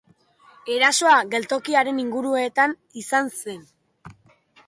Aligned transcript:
Erasoa 0.75 1.17
geltokiaren 1.33 2.01
inguruetan 2.05 2.75
izan 3.03 3.29
zen. 3.43 3.61